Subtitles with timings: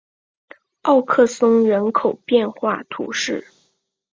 [0.81, 3.45] 奥克松人口变化图示